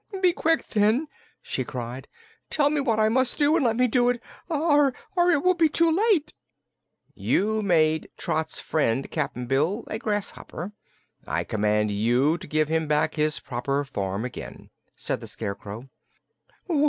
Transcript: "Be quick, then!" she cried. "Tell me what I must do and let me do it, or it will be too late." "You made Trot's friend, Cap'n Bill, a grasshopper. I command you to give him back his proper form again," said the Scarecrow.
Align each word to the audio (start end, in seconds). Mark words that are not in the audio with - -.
"Be 0.19 0.33
quick, 0.33 0.65
then!" 0.69 1.07
she 1.43 1.63
cried. 1.63 2.07
"Tell 2.49 2.71
me 2.71 2.81
what 2.81 2.99
I 2.99 3.07
must 3.07 3.37
do 3.37 3.55
and 3.55 3.63
let 3.63 3.75
me 3.77 3.85
do 3.87 4.09
it, 4.09 4.19
or 4.49 4.95
it 5.15 5.43
will 5.43 5.53
be 5.53 5.69
too 5.69 5.95
late." 5.95 6.33
"You 7.13 7.61
made 7.61 8.09
Trot's 8.17 8.59
friend, 8.59 9.11
Cap'n 9.11 9.45
Bill, 9.45 9.83
a 9.85 9.99
grasshopper. 9.99 10.73
I 11.27 11.43
command 11.43 11.91
you 11.91 12.39
to 12.39 12.47
give 12.47 12.67
him 12.67 12.87
back 12.87 13.13
his 13.13 13.39
proper 13.39 13.83
form 13.83 14.25
again," 14.25 14.71
said 14.95 15.21
the 15.21 15.27
Scarecrow. 15.27 15.87